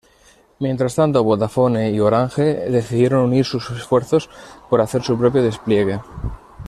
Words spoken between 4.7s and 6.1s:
hacer su propio despliegue.